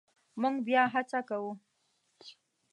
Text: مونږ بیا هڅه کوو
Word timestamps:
مونږ 0.41 0.55
بیا 0.67 0.83
هڅه 0.93 1.19
کوو 1.29 1.51